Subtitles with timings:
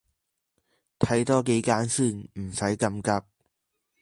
[0.97, 3.25] 睇多幾間先，唔洗咁急